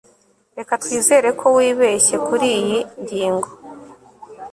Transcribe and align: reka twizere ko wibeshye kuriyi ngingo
reka 0.57 0.73
twizere 0.83 1.29
ko 1.39 1.45
wibeshye 1.57 2.15
kuriyi 2.27 2.77
ngingo 3.01 3.47